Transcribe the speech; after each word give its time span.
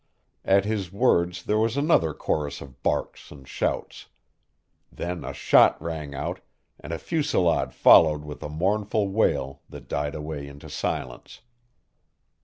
At 0.43 0.65
his 0.65 0.91
words 0.91 1.43
there 1.43 1.59
was 1.59 1.77
another 1.77 2.11
chorus 2.15 2.59
of 2.59 2.81
barks 2.81 3.29
and 3.29 3.47
shouts. 3.47 4.07
Then 4.91 5.23
a 5.23 5.31
shot 5.31 5.79
rang 5.79 6.15
out, 6.15 6.39
and 6.79 6.91
a 6.91 6.97
fusillade 6.97 7.71
followed 7.71 8.25
with 8.25 8.41
a 8.41 8.49
mournful 8.49 9.09
wail 9.09 9.61
that 9.69 9.87
died 9.87 10.15
away 10.15 10.47
into 10.47 10.71
silence. 10.71 11.41